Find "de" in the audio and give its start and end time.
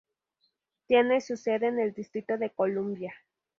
2.35-2.49